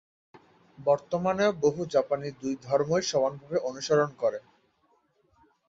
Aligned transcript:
বর্তমানেও 0.79 1.51
বহু 1.61 1.81
জাপানি 1.85 2.27
দুই 2.41 2.53
ধর্মই 2.63 3.03
সমানভাবে 3.11 3.57
অনুসরণ 3.69 4.09
করে। 4.17 4.39